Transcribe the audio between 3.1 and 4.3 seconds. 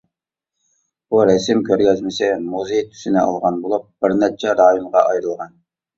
ئالغان بولۇپ، بىر